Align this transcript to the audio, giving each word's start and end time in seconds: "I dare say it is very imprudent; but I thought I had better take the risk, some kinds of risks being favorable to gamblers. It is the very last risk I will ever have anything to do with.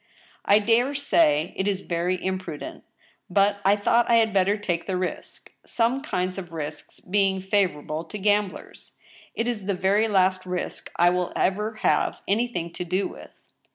"I 0.53 0.57
dare 0.57 0.95
say 0.95 1.53
it 1.55 1.67
is 1.67 1.81
very 1.81 2.15
imprudent; 2.25 2.83
but 3.29 3.61
I 3.63 3.75
thought 3.75 4.09
I 4.09 4.15
had 4.15 4.33
better 4.33 4.57
take 4.57 4.87
the 4.87 4.97
risk, 4.97 5.51
some 5.63 6.01
kinds 6.01 6.39
of 6.39 6.53
risks 6.53 6.99
being 6.99 7.39
favorable 7.39 8.03
to 8.05 8.17
gamblers. 8.17 8.93
It 9.35 9.47
is 9.47 9.67
the 9.67 9.75
very 9.75 10.07
last 10.07 10.43
risk 10.43 10.89
I 10.95 11.11
will 11.11 11.31
ever 11.35 11.75
have 11.83 12.19
anything 12.27 12.73
to 12.73 12.83
do 12.83 13.07
with. 13.07 13.29